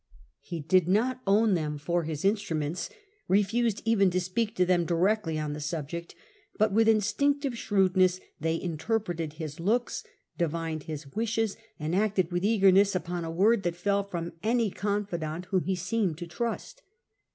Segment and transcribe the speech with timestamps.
[0.39, 2.89] He did not own them for his instruments,
[3.27, 6.15] refused even to speak to them directly on the subject;
[6.57, 10.03] but with instinctive shrewdness they interpreted his looks,
[10.39, 15.45] divined his wishes, and acted with eagerness upon a word that fell from any confidant
[15.51, 16.81] whom he and increase Seemed to trust.